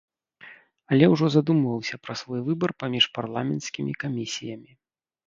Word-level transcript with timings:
Але 0.93 1.09
ўжо 1.13 1.27
задумваўся 1.35 1.95
пра 2.05 2.15
свой 2.21 2.41
выбар 2.47 2.73
паміж 2.85 3.05
парламенцкімі 3.19 3.93
камісіямі. 4.05 4.71